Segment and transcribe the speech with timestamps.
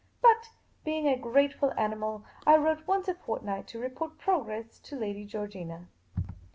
[0.19, 0.49] But,
[0.83, 5.89] being a grateful animal, I wrote once a fortnight to report progress to Lady Georgina.